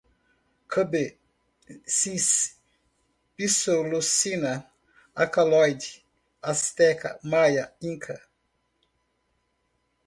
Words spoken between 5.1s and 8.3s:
alcalóides, asteca, maia, inca